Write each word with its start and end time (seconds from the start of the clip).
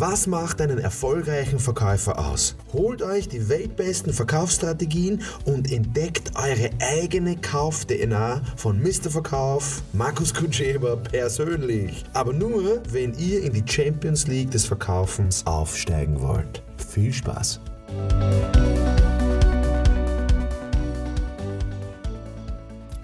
Was 0.00 0.28
macht 0.28 0.60
einen 0.60 0.78
erfolgreichen 0.78 1.58
Verkäufer 1.58 2.20
aus? 2.20 2.54
Holt 2.72 3.02
euch 3.02 3.26
die 3.26 3.48
weltbesten 3.48 4.12
Verkaufsstrategien 4.12 5.22
und 5.44 5.72
entdeckt 5.72 6.30
eure 6.36 6.70
eigene 6.78 7.36
Kauf-DNA 7.36 8.40
von 8.54 8.80
Mr. 8.80 9.10
Verkauf, 9.10 9.82
Markus 9.92 10.32
Kutscheber 10.32 10.98
persönlich. 10.98 12.04
Aber 12.12 12.32
nur, 12.32 12.80
wenn 12.92 13.12
ihr 13.14 13.42
in 13.42 13.52
die 13.52 13.64
Champions 13.66 14.28
League 14.28 14.52
des 14.52 14.66
Verkaufens 14.66 15.44
aufsteigen 15.44 16.20
wollt. 16.20 16.62
Viel 16.76 17.12
Spaß! 17.12 17.58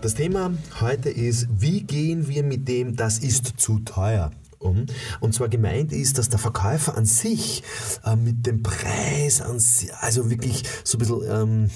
Das 0.01 0.15
Thema 0.15 0.53
heute 0.81 1.11
ist, 1.11 1.49
wie 1.59 1.81
gehen 1.83 2.29
wir 2.29 2.45
mit 2.45 2.69
dem, 2.69 2.95
das 2.95 3.19
ist 3.19 3.55
zu 3.57 3.81
teuer 3.81 4.31
um. 4.65 4.87
Und 5.21 5.35
zwar 5.35 5.49
gemeint 5.49 5.93
ist, 5.93 6.19
dass 6.19 6.29
der 6.29 6.39
Verkäufer 6.39 6.97
an 6.97 7.05
sich 7.05 7.63
äh, 8.05 8.17
mit 8.17 8.47
dem 8.47 8.63
Preis, 8.63 9.41
an, 9.41 9.63
also 10.01 10.31
wirklich 10.31 10.65
so 10.83 10.97
ein 10.97 11.01
bisschen... 11.01 11.23
Ähm, 11.31 11.71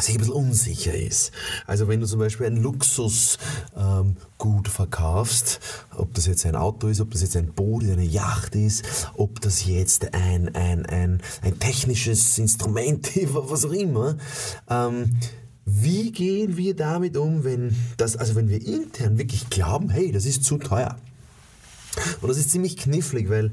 sich 0.00 0.14
ein 0.14 0.18
bisschen 0.18 0.34
unsicher 0.34 0.94
ist. 0.94 1.32
Also 1.66 1.88
wenn 1.88 2.00
du 2.00 2.06
zum 2.06 2.20
Beispiel 2.20 2.46
ein 2.46 2.56
Luxusgut 2.56 3.38
ähm, 3.76 4.64
verkaufst, 4.64 5.60
ob 5.96 6.14
das 6.14 6.26
jetzt 6.26 6.46
ein 6.46 6.54
Auto 6.54 6.88
ist, 6.88 7.00
ob 7.00 7.10
das 7.10 7.22
jetzt 7.22 7.36
ein 7.36 7.52
Boot, 7.52 7.82
eine 7.82 8.04
Yacht 8.04 8.54
ist, 8.54 9.10
ob 9.14 9.40
das 9.40 9.66
jetzt 9.66 10.14
ein, 10.14 10.54
ein, 10.54 10.86
ein, 10.86 11.20
ein 11.42 11.58
technisches 11.58 12.38
Instrument 12.38 13.16
ist, 13.16 13.34
was 13.34 13.64
auch 13.64 13.72
immer, 13.72 14.16
ähm, 14.68 15.16
wie 15.64 16.12
gehen 16.12 16.56
wir 16.56 16.74
damit 16.74 17.16
um, 17.16 17.44
wenn 17.44 17.76
das, 17.98 18.16
also 18.16 18.36
wenn 18.36 18.48
wir 18.48 18.64
intern 18.64 19.18
wirklich 19.18 19.50
glauben, 19.50 19.90
hey, 19.90 20.12
das 20.12 20.24
ist 20.24 20.44
zu 20.44 20.56
teuer? 20.56 20.96
Und 22.20 22.28
das 22.28 22.38
ist 22.38 22.50
ziemlich 22.50 22.76
knifflig, 22.76 23.28
weil 23.28 23.52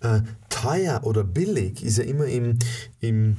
äh, 0.00 0.20
teuer 0.48 1.00
oder 1.04 1.24
billig 1.24 1.82
ist 1.82 1.98
ja 1.98 2.04
immer 2.04 2.26
im, 2.26 2.58
im 3.00 3.36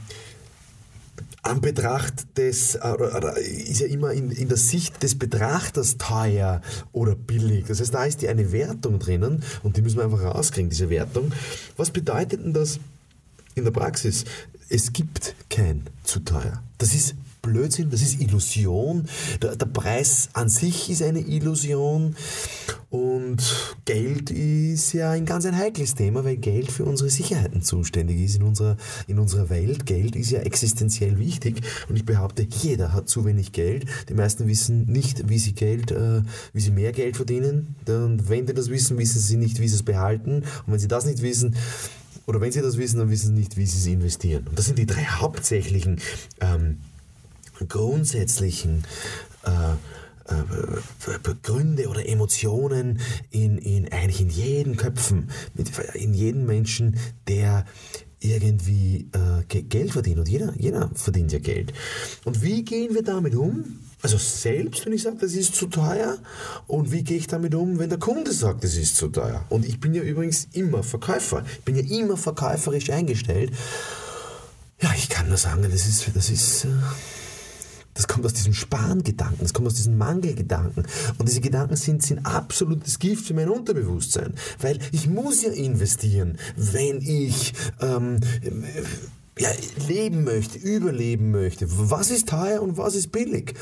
Anbetracht 1.43 2.37
des, 2.37 2.75
äh, 2.75 3.41
ist 3.41 3.81
ja 3.81 3.87
immer 3.87 4.13
in, 4.13 4.31
in 4.31 4.47
der 4.47 4.57
Sicht 4.57 5.03
des 5.03 5.19
Betrachters 5.19 5.97
teuer 5.97 6.61
oder 6.93 7.15
billig. 7.15 7.65
Das 7.67 7.81
heißt, 7.81 7.93
da 7.93 8.05
ist 8.05 8.21
die 8.21 8.29
eine 8.29 8.51
Wertung 8.53 8.97
drinnen 8.97 9.43
und 9.61 9.75
die 9.75 9.81
müssen 9.81 9.97
wir 9.97 10.05
einfach 10.05 10.23
rauskriegen, 10.23 10.69
diese 10.69 10.89
Wertung. 10.89 11.33
Was 11.75 11.91
bedeutet 11.91 12.45
denn 12.45 12.53
das 12.53 12.79
in 13.55 13.65
der 13.65 13.71
Praxis? 13.71 14.23
Es 14.69 14.93
gibt 14.93 15.35
kein 15.49 15.83
zu 16.03 16.21
teuer. 16.21 16.63
Das 16.77 16.93
ist 16.93 17.15
Blödsinn, 17.41 17.89
das 17.89 18.01
ist 18.01 18.21
Illusion. 18.21 19.05
Der, 19.41 19.57
der, 19.57 19.65
Preis 19.65 20.29
an 20.31 20.47
sich 20.47 20.89
ist 20.89 21.03
eine 21.03 21.19
Illusion 21.19 22.15
und 22.93 23.41
Geld 23.85 24.29
ist 24.29 24.93
ja 24.93 25.09
ein 25.09 25.25
ganz 25.25 25.47
ein 25.47 25.57
heikles 25.57 25.95
Thema, 25.95 26.23
weil 26.25 26.37
Geld 26.37 26.71
für 26.71 26.85
unsere 26.85 27.09
Sicherheiten 27.09 27.63
zuständig 27.63 28.19
ist 28.19 28.35
in 28.35 28.43
unserer, 28.43 28.77
in 29.07 29.17
unserer 29.17 29.49
Welt. 29.49 29.87
Geld 29.87 30.15
ist 30.15 30.29
ja 30.29 30.41
existenziell 30.41 31.17
wichtig 31.17 31.61
und 31.89 31.95
ich 31.95 32.05
behaupte, 32.05 32.43
jeder 32.61 32.93
hat 32.93 33.09
zu 33.09 33.25
wenig 33.25 33.51
Geld. 33.51 33.87
Die 34.09 34.13
meisten 34.13 34.47
wissen 34.47 34.85
nicht, 34.85 35.27
wie 35.27 35.39
sie 35.39 35.53
Geld, 35.53 35.89
äh, 35.89 36.21
wie 36.53 36.59
sie 36.59 36.69
mehr 36.69 36.91
Geld 36.91 37.15
verdienen. 37.15 37.73
Und 37.87 38.29
wenn 38.29 38.45
sie 38.45 38.53
das 38.53 38.69
wissen, 38.69 38.99
wissen 38.99 39.19
sie 39.19 39.37
nicht, 39.37 39.59
wie 39.59 39.67
sie 39.67 39.75
es 39.77 39.83
behalten. 39.83 40.43
Und 40.67 40.73
wenn 40.73 40.79
sie 40.79 40.87
das 40.87 41.05
nicht 41.05 41.23
wissen, 41.23 41.55
oder 42.27 42.41
wenn 42.41 42.51
sie 42.51 42.61
das 42.61 42.77
wissen, 42.77 42.99
dann 42.99 43.09
wissen 43.09 43.29
sie 43.29 43.41
nicht, 43.41 43.57
wie 43.57 43.65
sie 43.65 43.79
es 43.79 43.87
investieren. 43.87 44.45
Und 44.47 44.59
das 44.59 44.65
sind 44.67 44.77
die 44.77 44.85
drei 44.85 45.03
hauptsächlichen 45.03 45.99
ähm, 46.41 46.77
grundsätzlichen 47.67 48.83
äh, 49.47 49.73
äh, 50.29 50.35
Gründe 51.41 51.87
oder 51.87 52.07
Emotionen 52.07 52.99
in, 53.31 53.57
in 53.57 53.91
eigentlich 53.91 54.21
in 54.21 54.29
jeden 54.29 54.77
Köpfen, 54.77 55.29
in 55.93 56.13
jedem 56.13 56.45
Menschen, 56.45 56.97
der 57.27 57.65
irgendwie 58.23 59.09
äh, 59.11 59.61
Geld 59.63 59.91
verdient. 59.91 60.19
Und 60.19 60.29
jeder, 60.29 60.53
jeder 60.57 60.89
verdient 60.95 61.31
ja 61.31 61.39
Geld. 61.39 61.73
Und 62.23 62.41
wie 62.41 62.63
gehen 62.63 62.95
wir 62.95 63.03
damit 63.03 63.35
um? 63.35 63.79
Also 64.01 64.17
selbst, 64.17 64.85
wenn 64.85 64.93
ich 64.93 65.03
sage, 65.03 65.17
das 65.19 65.33
ist 65.33 65.55
zu 65.55 65.67
teuer. 65.67 66.17
Und 66.67 66.91
wie 66.91 67.03
gehe 67.03 67.17
ich 67.17 67.27
damit 67.27 67.55
um, 67.55 67.79
wenn 67.79 67.89
der 67.89 67.99
Kunde 67.99 68.31
sagt, 68.31 68.63
das 68.63 68.75
ist 68.75 68.97
zu 68.97 69.07
teuer? 69.09 69.45
Und 69.49 69.65
ich 69.65 69.79
bin 69.79 69.93
ja 69.93 70.01
übrigens 70.01 70.47
immer 70.53 70.83
Verkäufer. 70.83 71.43
Ich 71.57 71.63
bin 71.63 71.75
ja 71.75 71.99
immer 71.99 72.17
verkäuferisch 72.17 72.89
eingestellt. 72.89 73.51
Ja, 74.81 74.93
ich 74.97 75.07
kann 75.07 75.29
nur 75.29 75.37
sagen, 75.37 75.63
das 75.63 75.87
ist, 75.87 76.11
das 76.13 76.29
ist, 76.29 76.65
äh, 76.65 76.69
das 77.93 78.07
kommt 78.07 78.25
aus 78.25 78.33
diesem 78.33 78.53
Spangedanken, 78.53 79.39
das 79.41 79.53
kommt 79.53 79.67
aus 79.67 79.75
diesem 79.75 79.97
Mangelgedanken. 79.97 80.85
Und 81.17 81.29
diese 81.29 81.41
Gedanken 81.41 81.75
sind, 81.75 82.03
sind 82.03 82.25
absolutes 82.25 82.99
Gift 82.99 83.27
für 83.27 83.33
mein 83.33 83.49
Unterbewusstsein. 83.49 84.33
Weil 84.59 84.79
ich 84.91 85.07
muss 85.07 85.43
ja 85.43 85.51
investieren, 85.51 86.37
wenn 86.55 87.01
ich 87.01 87.53
ähm, 87.81 88.19
ja, 89.39 89.49
leben 89.87 90.23
möchte, 90.23 90.59
überleben 90.59 91.31
möchte. 91.31 91.65
Was 91.69 92.11
ist 92.11 92.29
teuer 92.29 92.61
und 92.61 92.77
was 92.77 92.95
ist 92.95 93.11
billig? 93.11 93.55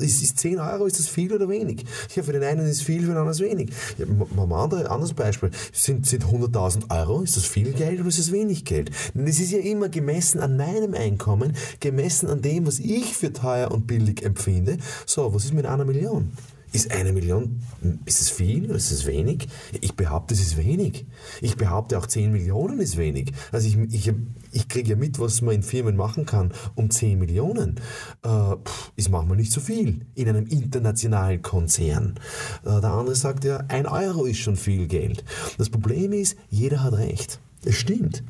Ist, 0.00 0.22
ist 0.22 0.38
10 0.38 0.58
Euro, 0.58 0.84
ist 0.84 0.98
das 0.98 1.08
viel 1.08 1.32
oder 1.32 1.48
wenig? 1.48 1.84
Ja, 2.14 2.22
für 2.22 2.32
den 2.32 2.42
einen 2.42 2.66
ist 2.66 2.82
viel, 2.82 3.00
für 3.00 3.08
den 3.08 3.16
anderen 3.16 3.30
ist 3.30 3.40
wenig. 3.40 3.70
Ja, 3.96 4.06
mal 4.06 4.44
ein 4.44 4.52
andere, 4.52 4.90
anderes 4.90 5.14
Beispiel. 5.14 5.50
Sind, 5.72 6.06
sind 6.06 6.24
100.000 6.24 6.90
Euro, 6.90 7.22
ist 7.22 7.36
das 7.36 7.46
viel 7.46 7.72
Geld 7.72 8.00
oder 8.00 8.08
ist 8.08 8.18
das 8.18 8.32
wenig 8.32 8.64
Geld? 8.64 8.90
Denn 9.14 9.26
es 9.26 9.40
ist 9.40 9.52
ja 9.52 9.60
immer 9.60 9.88
gemessen 9.88 10.40
an 10.40 10.56
meinem 10.56 10.94
Einkommen, 10.94 11.56
gemessen 11.80 12.28
an 12.28 12.42
dem, 12.42 12.66
was 12.66 12.78
ich 12.78 13.14
für 13.16 13.32
teuer 13.32 13.70
und 13.70 13.86
billig 13.86 14.24
empfinde. 14.24 14.76
So, 15.06 15.32
was 15.32 15.44
ist 15.44 15.54
mit 15.54 15.64
einer 15.64 15.84
Million? 15.84 16.32
Ist 16.72 16.90
eine 16.90 17.12
Million, 17.12 17.60
ist 18.04 18.20
es 18.20 18.28
viel 18.28 18.66
oder 18.66 18.76
ist 18.76 18.90
es 18.90 19.06
wenig? 19.06 19.48
Ich 19.80 19.94
behaupte, 19.94 20.34
es 20.34 20.40
ist 20.40 20.56
wenig. 20.58 21.06
Ich 21.40 21.56
behaupte 21.56 21.98
auch 21.98 22.06
10 22.06 22.30
Millionen 22.30 22.78
ist 22.78 22.96
wenig. 22.98 23.32
Also 23.52 23.68
ich, 23.68 23.76
ich, 23.94 24.12
ich 24.52 24.68
kriege 24.68 24.90
ja 24.90 24.96
mit, 24.96 25.18
was 25.18 25.40
man 25.40 25.54
in 25.54 25.62
Firmen 25.62 25.96
machen 25.96 26.26
kann 26.26 26.52
um 26.74 26.90
10 26.90 27.18
Millionen. 27.18 27.76
Äh, 28.22 28.56
pff, 28.56 28.92
ist 28.96 29.08
manchmal 29.08 29.38
nicht 29.38 29.52
so 29.52 29.60
viel 29.60 30.06
in 30.14 30.28
einem 30.28 30.46
internationalen 30.46 31.40
Konzern. 31.40 32.20
Äh, 32.64 32.80
der 32.80 32.92
andere 32.92 33.16
sagt 33.16 33.44
ja, 33.44 33.64
ein 33.68 33.86
Euro 33.86 34.26
ist 34.26 34.38
schon 34.38 34.56
viel 34.56 34.88
Geld. 34.88 35.24
Das 35.56 35.70
Problem 35.70 36.12
ist, 36.12 36.36
jeder 36.50 36.82
hat 36.82 36.94
recht. 36.94 37.40
Es 37.64 37.76
stimmt. 37.76 38.22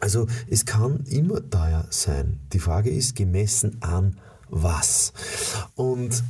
Also 0.00 0.26
es 0.50 0.66
kann 0.66 1.04
immer 1.08 1.48
teuer 1.48 1.86
sein. 1.90 2.40
Die 2.52 2.58
Frage 2.58 2.90
ist, 2.90 3.16
gemessen 3.16 3.78
an 3.80 4.18
was? 4.50 5.12
Und 5.76 6.22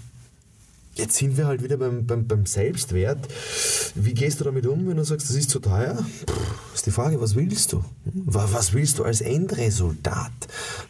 Jetzt 0.95 1.17
sind 1.17 1.37
wir 1.37 1.47
halt 1.47 1.63
wieder 1.63 1.77
beim, 1.77 2.07
beim, 2.07 2.27
beim 2.27 2.47
Selbstwert. 2.47 3.27
Wie 3.97 4.15
gehst 4.15 4.41
du 4.41 4.45
damit 4.45 4.67
um, 4.67 4.87
wenn 4.87 4.97
du 4.97 5.05
sagst, 5.05 5.29
das 5.29 5.37
ist 5.37 5.51
zu 5.51 5.59
teuer? 5.59 5.97
Puh, 6.27 6.35
ist 6.73 6.87
die 6.87 6.93
Frage, 6.93 7.21
was 7.21 7.35
willst 7.35 7.73
du? 7.73 7.85
Was 8.05 8.73
willst 8.73 8.99
du 9.01 9.05
als 9.05 9.21
Endresultat? 9.21 10.33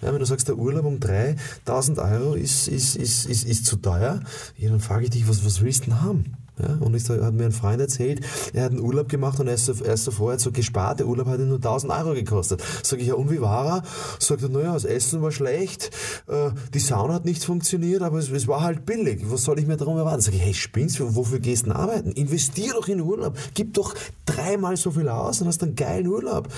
Ja, 0.03 0.12
wenn 0.12 0.19
du 0.19 0.26
sagst, 0.26 0.48
der 0.48 0.59
Urlaub 0.59 0.84
um 0.84 1.00
3000 1.00 1.98
Euro 1.98 2.34
ist, 2.34 2.69
ist, 2.69 2.97
ist, 2.97 3.25
ist, 3.25 3.44
ist 3.44 3.65
zu 3.65 3.76
teuer, 3.76 4.20
ja, 4.59 4.70
dann 4.70 4.81
frage 4.81 5.04
ich 5.04 5.10
dich, 5.10 5.26
was, 5.26 5.44
was 5.44 5.62
willst 5.62 5.87
du 5.87 5.91
denn 5.91 6.03
haben? 6.03 6.36
Ja, 6.56 6.76
und 6.78 6.94
ich 6.94 7.09
hat 7.09 7.34
mir 7.34 7.47
ein 7.47 7.53
Freund 7.53 7.81
erzählt, 7.81 8.25
er 8.53 8.65
hat 8.65 8.70
einen 8.70 8.81
Urlaub 8.81 9.09
gemacht 9.09 9.41
und 9.41 9.48
er 9.48 9.54
ist, 9.54 9.66
so 9.66 10.10
vorher 10.12 10.38
so 10.38 10.53
gespart, 10.53 11.00
der 11.00 11.09
Urlaub 11.09 11.26
hat 11.26 11.41
ihn 11.41 11.48
nur 11.48 11.56
1000 11.56 11.92
Euro 11.92 12.15
gekostet. 12.15 12.62
Sag 12.84 13.00
ich, 13.00 13.09
ja, 13.09 13.15
und 13.15 13.28
wie 13.31 13.41
war 13.41 13.78
er? 13.78 13.82
Sagt 14.20 14.42
er, 14.42 14.48
naja, 14.48 14.72
das 14.72 14.84
Essen 14.84 15.20
war 15.20 15.32
schlecht, 15.32 15.91
äh, 16.28 16.50
die 16.72 16.78
Sauna 16.78 17.15
hat 17.15 17.25
nicht 17.25 17.44
funktioniert, 17.44 18.03
aber 18.03 18.19
es, 18.19 18.31
es, 18.31 18.47
war 18.47 18.62
halt 18.62 18.87
billig. 18.87 19.22
Was 19.25 19.42
soll 19.42 19.59
ich 19.59 19.66
mir 19.66 19.76
darum 19.76 19.97
erwarten? 19.97 20.20
Sag 20.20 20.34
ich, 20.34 20.42
hey, 20.42 20.54
spinnst 20.54 21.00
du, 21.00 21.16
wofür 21.16 21.41
gehst 21.41 21.66
du 21.66 21.70
denn 21.70 21.76
arbeiten? 21.76 22.12
Investier 22.12 22.72
doch 22.75 22.86
in 22.86 23.00
Urlaub. 23.00 23.36
Gib 23.54 23.75
doch 23.75 23.94
dreimal 24.25 24.76
so 24.76 24.92
viel 24.92 25.09
aus 25.09 25.41
und 25.41 25.48
hast 25.48 25.62
einen 25.62 25.75
geilen 25.75 26.06
Urlaub. 26.06 26.48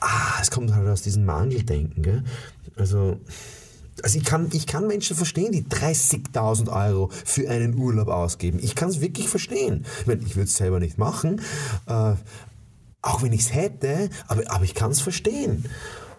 Ah, 0.00 0.40
es 0.42 0.50
kommt 0.50 0.74
halt 0.74 0.88
aus 0.88 1.02
diesem 1.02 1.24
Mangeldenken, 1.24 2.02
gell? 2.02 2.24
Also, 2.76 3.16
also 4.02 4.18
ich 4.18 4.24
kann, 4.24 4.48
ich 4.52 4.66
kann 4.66 4.86
Menschen 4.86 5.16
verstehen, 5.16 5.52
die 5.52 5.62
30.000 5.62 6.68
Euro 6.72 7.10
für 7.24 7.48
einen 7.48 7.74
Urlaub 7.76 8.08
ausgeben. 8.08 8.58
Ich 8.62 8.74
kann 8.74 8.88
es 8.88 9.00
wirklich 9.00 9.28
verstehen. 9.28 9.84
Ich, 10.00 10.06
meine, 10.06 10.22
ich 10.22 10.36
würde 10.36 10.48
es 10.48 10.56
selber 10.56 10.80
nicht 10.80 10.98
machen, 10.98 11.40
äh, 11.86 12.14
auch 13.02 13.22
wenn 13.22 13.32
ich 13.32 13.42
es 13.42 13.54
hätte, 13.54 14.08
aber, 14.28 14.42
aber 14.50 14.64
ich 14.64 14.74
kann 14.74 14.90
es 14.90 15.00
verstehen. 15.00 15.66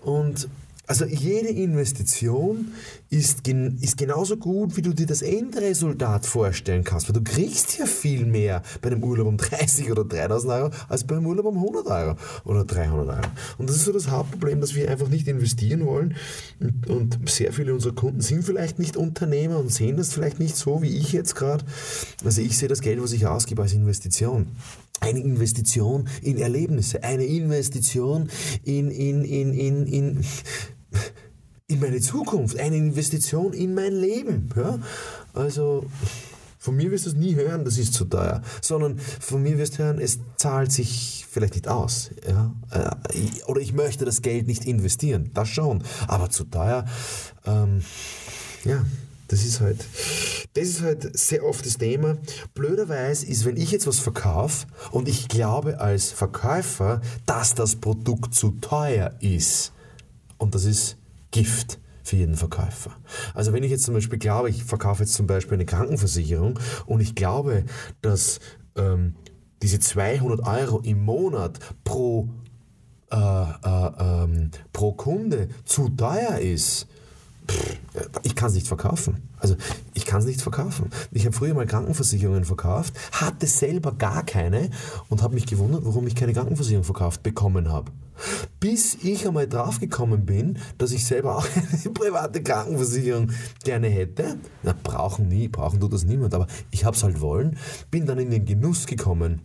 Und 0.01 0.49
also 0.85 1.05
jede 1.05 1.47
Investition 1.47 2.73
ist, 3.09 3.45
gen, 3.45 3.77
ist 3.79 3.97
genauso 3.97 4.35
gut, 4.35 4.75
wie 4.75 4.81
du 4.81 4.93
dir 4.93 5.05
das 5.05 5.21
Endresultat 5.21 6.25
vorstellen 6.25 6.83
kannst, 6.83 7.07
weil 7.07 7.13
du 7.13 7.23
kriegst 7.23 7.77
ja 7.77 7.85
viel 7.85 8.25
mehr 8.25 8.61
bei 8.81 8.89
einem 8.91 9.01
Urlaub 9.01 9.27
um 9.27 9.37
30 9.43 9.91
oder 9.91 10.03
3000 10.03 10.53
Euro 10.53 10.69
als 10.89 11.05
bei 11.05 11.15
einem 11.15 11.25
Urlaub 11.25 11.45
um 11.45 11.55
100 11.55 11.87
Euro 11.87 12.17
oder 12.43 12.65
300 12.65 13.07
Euro. 13.07 13.27
Und 13.57 13.69
das 13.69 13.77
ist 13.77 13.85
so 13.85 13.93
das 13.93 14.09
Hauptproblem, 14.09 14.59
dass 14.59 14.75
wir 14.75 14.91
einfach 14.91 15.07
nicht 15.07 15.27
investieren 15.27 15.85
wollen 15.85 16.15
und, 16.59 16.89
und 16.89 17.29
sehr 17.29 17.53
viele 17.53 17.73
unserer 17.73 17.95
Kunden 17.95 18.19
sind 18.19 18.43
vielleicht 18.43 18.77
nicht 18.77 18.97
Unternehmer 18.97 19.59
und 19.59 19.71
sehen 19.71 19.95
das 19.95 20.11
vielleicht 20.11 20.39
nicht 20.39 20.57
so, 20.57 20.81
wie 20.81 20.97
ich 20.97 21.13
jetzt 21.13 21.35
gerade. 21.35 21.63
Also 22.25 22.41
ich 22.41 22.57
sehe 22.57 22.67
das 22.67 22.81
Geld, 22.81 23.01
was 23.01 23.13
ich 23.13 23.25
ausgebe, 23.25 23.61
als 23.61 23.73
Investition 23.73 24.47
eine 25.03 25.19
Investition 25.19 26.07
in 26.21 26.37
Erlebnisse, 26.37 27.03
eine 27.03 27.25
Investition 27.25 28.29
in, 28.63 28.89
in, 28.89 29.23
in, 29.23 29.53
in, 29.53 29.87
in, 29.87 30.25
in 31.67 31.79
meine 31.79 31.99
Zukunft, 31.99 32.59
eine 32.59 32.77
Investition 32.77 33.53
in 33.53 33.73
mein 33.73 33.93
Leben. 33.93 34.49
Ja? 34.55 34.79
Also 35.33 35.85
Von 36.63 36.77
mir 36.77 36.91
wirst 36.91 37.05
du 37.05 37.09
es 37.09 37.15
nie 37.17 37.35
hören, 37.35 37.65
das 37.65 37.77
ist 37.77 37.93
zu 37.93 38.05
teuer, 38.05 38.41
sondern 38.61 38.97
von 38.97 39.43
mir 39.43 39.57
wirst 39.57 39.73
du 39.73 39.83
hören, 39.83 39.99
es 39.99 40.19
zahlt 40.37 40.71
sich 40.71 41.25
vielleicht 41.29 41.55
nicht 41.55 41.67
aus. 41.67 42.11
Ja? 42.25 42.55
Äh, 42.71 43.19
oder 43.47 43.59
ich 43.59 43.73
möchte 43.73 44.05
das 44.05 44.21
Geld 44.21 44.47
nicht 44.47 44.63
investieren, 44.63 45.29
das 45.33 45.49
schon, 45.49 45.83
aber 46.07 46.29
zu 46.29 46.45
teuer, 46.45 46.85
ähm, 47.45 47.81
ja. 48.63 48.85
Das 49.27 49.43
ist 49.43 49.59
halt, 49.61 49.83
das 50.53 50.67
ist 50.67 50.81
halt 50.81 51.17
sehr 51.17 51.43
oft 51.43 51.65
das 51.65 51.77
Thema. 51.77 52.17
Blöderweise 52.53 53.25
ist, 53.25 53.45
wenn 53.45 53.57
ich 53.57 53.71
jetzt 53.71 53.87
was 53.87 53.99
verkaufe 53.99 54.67
und 54.91 55.07
ich 55.07 55.27
glaube 55.27 55.79
als 55.79 56.11
Verkäufer, 56.11 57.01
dass 57.25 57.55
das 57.55 57.75
Produkt 57.75 58.35
zu 58.35 58.51
teuer 58.61 59.13
ist, 59.19 59.73
und 60.37 60.55
das 60.55 60.65
ist 60.65 60.97
Gift 61.31 61.79
für 62.03 62.17
jeden 62.17 62.35
Verkäufer. 62.35 62.91
Also 63.33 63.53
wenn 63.53 63.63
ich 63.63 63.71
jetzt 63.71 63.85
zum 63.85 63.93
Beispiel 63.93 64.19
glaube, 64.19 64.49
ich 64.49 64.63
verkaufe 64.63 65.03
jetzt 65.03 65.13
zum 65.13 65.25
Beispiel 65.25 65.55
eine 65.55 65.65
Krankenversicherung 65.65 66.59
und 66.85 66.99
ich 66.99 67.15
glaube, 67.15 67.63
dass 68.01 68.39
ähm, 68.75 69.15
diese 69.61 69.79
200 69.79 70.45
Euro 70.45 70.81
im 70.81 71.05
Monat 71.05 71.59
pro, 71.85 72.27
äh, 73.09 73.15
äh, 73.15 73.91
ähm, 73.99 74.51
pro 74.73 74.91
Kunde 74.93 75.47
zu 75.63 75.89
teuer 75.89 76.39
ist, 76.39 76.87
ich 78.21 78.35
kann 78.35 78.49
es 78.49 78.55
nicht 78.55 78.67
verkaufen. 78.67 79.29
Also 79.37 79.55
ich 79.93 80.05
kann 80.05 80.19
es 80.19 80.25
nicht 80.25 80.41
verkaufen. 80.41 80.89
Ich 81.11 81.25
habe 81.25 81.35
früher 81.35 81.53
mal 81.53 81.65
Krankenversicherungen 81.65 82.45
verkauft, 82.45 82.93
hatte 83.11 83.47
selber 83.47 83.93
gar 83.93 84.23
keine 84.23 84.69
und 85.09 85.23
habe 85.23 85.33
mich 85.33 85.47
gewundert, 85.47 85.83
warum 85.85 86.05
ich 86.05 86.15
keine 86.15 86.33
Krankenversicherung 86.33 86.83
verkauft 86.83 87.23
bekommen 87.23 87.71
habe. 87.71 87.91
Bis 88.59 88.95
ich 89.01 89.27
einmal 89.27 89.47
draufgekommen 89.47 90.25
bin, 90.25 90.59
dass 90.77 90.91
ich 90.91 91.05
selber 91.05 91.37
auch 91.37 91.47
eine 91.71 91.93
private 91.93 92.43
Krankenversicherung 92.43 93.31
gerne 93.63 93.87
hätte. 93.87 94.37
Na, 94.61 94.75
brauchen 94.83 95.27
nie, 95.27 95.47
brauchen 95.47 95.79
tut 95.79 95.93
das 95.93 96.05
niemand, 96.05 96.33
aber 96.35 96.47
ich 96.69 96.85
habe 96.85 96.95
es 96.95 97.03
halt 97.03 97.19
wollen. 97.21 97.57
Bin 97.89 98.05
dann 98.05 98.19
in 98.19 98.29
den 98.29 98.45
Genuss 98.45 98.85
gekommen, 98.85 99.41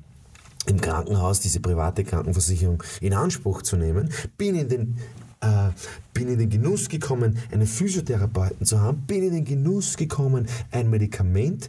im 0.67 0.81
Krankenhaus 0.81 1.41
diese 1.41 1.61
private 1.61 2.05
Krankenversicherung 2.05 2.83
in 3.01 3.15
Anspruch 3.15 3.63
zu 3.63 3.77
nehmen. 3.77 4.11
Bin 4.37 4.55
in 4.55 4.69
den 4.69 4.99
äh, 5.41 5.71
bin 6.13 6.29
in 6.29 6.39
den 6.39 6.51
Genuss 6.51 6.89
gekommen, 6.89 7.39
einen 7.53 7.67
Physiotherapeuten 7.67 8.67
zu 8.67 8.81
haben, 8.81 9.03
bin 9.03 9.23
in 9.23 9.33
den 9.33 9.45
Genuss 9.45 9.97
gekommen, 9.97 10.47
ein 10.71 10.91
Medikament 10.91 11.69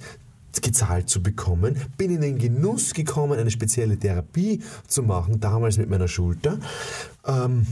gezahlt 0.61 1.09
zu 1.09 1.21
bekommen, 1.21 1.77
bin 1.97 2.11
in 2.11 2.21
den 2.21 2.37
Genuss 2.37 2.93
gekommen, 2.93 3.39
eine 3.39 3.51
spezielle 3.51 3.97
Therapie 3.97 4.61
zu 4.87 5.03
machen, 5.03 5.39
damals 5.39 5.77
mit 5.77 5.89
meiner 5.89 6.07
Schulter. 6.07 6.59
Ähm, 7.25 7.65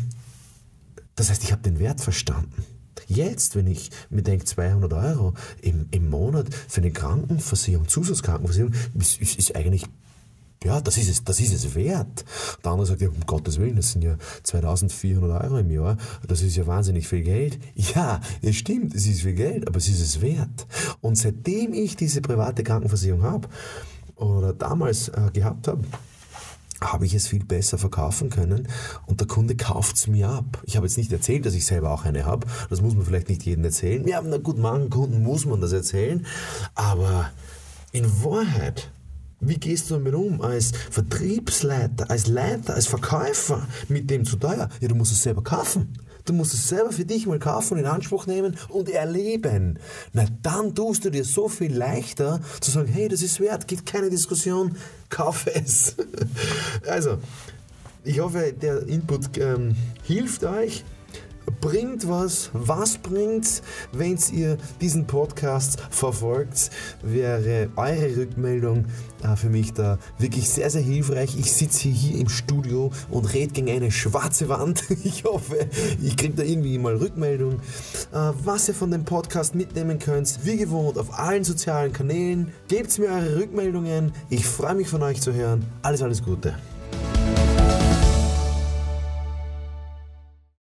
das 1.16 1.30
heißt, 1.30 1.44
ich 1.44 1.52
habe 1.52 1.64
den 1.64 1.80
Wert 1.80 2.00
verstanden. 2.00 2.64
Jetzt, 3.08 3.56
wenn 3.56 3.68
ich 3.68 3.90
mir 4.10 4.22
denke, 4.22 4.46
200 4.46 4.94
Euro 4.94 5.34
im, 5.62 5.88
im 5.92 6.10
Monat 6.10 6.54
für 6.68 6.82
eine 6.82 6.92
Krankenversicherung, 6.92 7.88
Zusatzkrankenversicherung, 7.88 8.74
ist, 9.00 9.22
ist, 9.22 9.38
ist 9.38 9.56
eigentlich 9.56 9.86
ja, 10.64 10.82
das 10.82 10.98
ist 10.98 11.10
es, 11.10 11.24
das 11.24 11.40
ist 11.40 11.54
es 11.54 11.76
wert. 11.76 12.26
Der 12.64 12.72
andere 12.72 12.88
sagt, 12.88 13.02
ja, 13.02 13.10
um 13.10 13.26
Gottes 13.26 13.60
Willen, 13.60 13.76
das 13.76 13.92
sind 13.92 14.04
ja 14.04 14.18
2400 14.44 15.44
Euro 15.44 15.58
im 15.60 15.72
Jahr, 15.72 15.98
das 16.28 16.42
ist 16.42 16.56
ja 16.56 16.66
wahnsinnig 16.66 17.08
viel 17.08 17.22
Geld. 17.22 17.60
Ja, 17.76 18.20
es 18.42 18.56
stimmt, 18.56 18.94
es 18.96 19.08
ist 19.08 19.22
viel 19.22 19.34
Geld, 19.34 19.68
aber 19.68 19.78
es 19.78 19.88
ist 19.88 20.02
es 20.02 20.22
wert. 20.22 20.68
Und 21.02 21.18
seitdem 21.18 21.74
ich 21.74 21.96
diese 21.96 22.22
private 22.22 22.64
Krankenversicherung 22.64 23.24
habe, 23.24 23.48
oder 24.18 24.54
damals 24.54 25.10
äh, 25.10 25.30
gehabt 25.32 25.68
habe, 25.68 25.84
habe 26.82 27.06
ich 27.06 27.14
es 27.16 27.28
viel 27.28 27.44
besser 27.44 27.78
verkaufen 27.78 28.30
können 28.30 28.68
und 29.08 29.20
der 29.20 29.28
Kunde 29.28 29.56
kauft 29.56 29.96
es 29.96 30.08
mir 30.08 30.30
ab. 30.30 30.62
Ich 30.64 30.76
habe 30.76 30.86
jetzt 30.86 30.98
nicht 30.98 31.12
erzählt, 31.12 31.46
dass 31.46 31.56
ich 31.56 31.66
selber 31.66 31.92
auch 31.92 32.06
eine 32.06 32.26
habe. 32.26 32.46
Das 32.70 32.82
muss 32.82 32.94
man 32.94 33.06
vielleicht 33.06 33.30
nicht 33.30 33.44
jedem 33.44 33.64
erzählen. 33.64 34.08
Ja, 34.08 34.22
na 34.24 34.38
gut, 34.38 34.60
manchen 34.60 34.90
Kunden 34.90 35.24
muss 35.24 35.46
man 35.46 35.60
das 35.60 35.72
erzählen. 35.72 36.26
Aber 36.76 37.32
in 37.92 38.06
Wahrheit 38.24 38.92
wie 39.40 39.58
gehst 39.58 39.90
du 39.90 39.96
damit 39.96 40.16
um 40.16 40.42
als 40.42 40.72
Vertriebsleiter, 40.92 42.10
als 42.10 42.28
Leiter, 42.28 42.74
als 42.74 42.88
Verkäufer 42.88 43.68
mit 43.88 44.10
dem 44.10 44.26
zu 44.26 44.38
teuer? 44.38 44.70
Ja, 44.80 44.88
du 44.88 44.96
musst 44.96 45.12
es 45.12 45.24
selber 45.24 45.44
kaufen. 45.44 45.94
Du 46.26 46.34
musst 46.34 46.54
es 46.54 46.68
selber 46.68 46.92
für 46.92 47.06
dich 47.06 47.26
mal 47.26 47.40
kaufen, 47.40 47.78
in 47.78 47.86
Anspruch 47.86 48.28
nehmen 48.28 48.58
und 48.68 48.90
erleben. 48.90 49.80
Na, 50.12 50.26
dann 50.42 50.76
tust 50.76 51.06
du 51.06 51.10
dir 51.10 51.24
so 51.24 51.48
viel 51.48 51.74
leichter 51.74 52.42
zu 52.60 52.70
sagen, 52.70 52.90
hey, 52.90 53.08
das 53.08 53.22
ist 53.22 53.40
wert, 53.40 53.68
gibt 53.68 53.86
keine 53.86 54.10
Diskussion, 54.10 54.76
kaufe 55.10 55.56
es. 55.56 55.96
also, 56.88 57.20
ich 58.04 58.20
hoffe, 58.20 58.54
der 58.60 58.86
Input 58.88 59.38
ähm, 59.38 59.76
hilft 60.04 60.44
euch 60.44 60.84
bringt 61.62 62.08
was. 62.08 62.50
Was 62.54 62.98
bringt's, 62.98 63.62
wenn 63.92 64.18
ihr 64.32 64.58
diesen 64.82 65.08
Podcast 65.08 65.80
verfolgt? 65.90 66.70
Wäre 67.02 67.70
eure 67.76 68.18
Rückmeldung 68.18 68.86
äh, 69.24 69.36
für 69.36 69.50
mich 69.50 69.74
da 69.74 69.98
wirklich 70.18 70.50
sehr, 70.50 70.70
sehr 70.70 70.82
hilfreich. 70.82 71.38
Ich 71.38 71.52
sitze 71.52 71.90
hier 71.90 72.20
im 72.20 72.30
Studio 72.30 72.92
und 73.10 73.34
rede 73.34 73.54
gegen 73.54 73.70
eine 73.70 73.92
schwarze 73.92 74.50
Wand. 74.50 74.84
Ich 75.08 75.24
hoffe, 75.24 75.68
ich 76.02 76.18
kriege 76.18 76.34
da 76.36 76.44
irgendwie 76.44 76.78
mal 76.78 76.96
Rückmeldung, 76.96 77.54
äh, 78.12 78.32
was 78.44 78.68
ihr 78.68 78.74
von 78.74 78.92
dem 78.92 79.06
Podcast 79.06 79.56
mitnehmen 79.56 80.00
könnt. 80.00 80.40
Wie 80.44 80.58
gewohnt 80.58 80.98
auf 80.98 81.18
allen 81.18 81.44
sozialen 81.44 81.94
Kanälen. 81.94 82.52
Gebt 82.68 82.98
mir 83.00 83.08
eure 83.08 83.38
Rückmeldungen. 83.38 84.12
Ich 84.30 84.46
freue 84.46 84.76
mich 84.76 84.90
von 84.90 85.02
euch 85.04 85.22
zu 85.22 85.34
hören. 85.34 85.66
Alles, 85.82 86.02
alles 86.02 86.24
Gute. 86.24 86.56